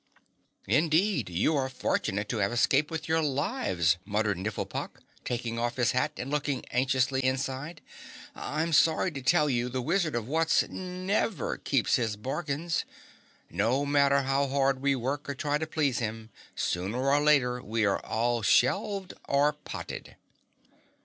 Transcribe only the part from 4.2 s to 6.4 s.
Wutz, taking off his hat and